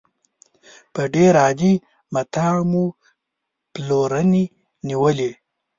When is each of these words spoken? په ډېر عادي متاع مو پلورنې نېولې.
په 0.93 1.01
ډېر 1.15 1.33
عادي 1.43 1.73
متاع 2.13 2.55
مو 2.71 2.85
پلورنې 3.73 4.43
نېولې. 4.87 5.31